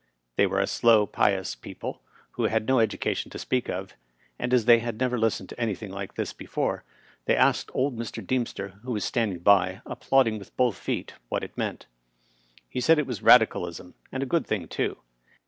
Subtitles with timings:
[0.35, 2.01] They were a slow, pious people,
[2.31, 3.93] who had had no education to speak of,
[4.39, 6.83] and, as they had never listened to anything like this before,
[7.25, 8.25] they asked old Mr.
[8.25, 11.85] Deemster, who was standing by applauding with both feet, what it meant.
[12.67, 14.97] He said it was Radicalism, and a good thing, too.